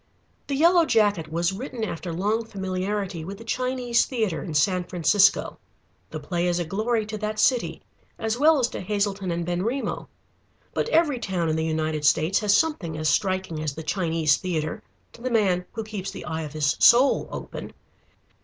[0.47, 5.59] The Yellow Jacket was written after long familiarity with the Chinese Theatre in San Francisco.
[6.09, 7.83] The play is a glory to that city
[8.17, 10.07] as well as to Hazelton and Benrimo.
[10.73, 14.81] But every town in the United States has something as striking as the Chinese Theatre,
[15.13, 17.71] to the man who keeps the eye of his soul open.